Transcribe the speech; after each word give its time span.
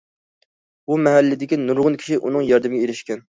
بۇ 0.91 0.97
مەھەللىدىكى 1.07 1.59
نۇرغۇن 1.67 1.99
كىشى 2.05 2.19
ئۇنىڭ 2.21 2.49
ياردىمىگە 2.49 2.89
ئېرىشكەن. 2.89 3.25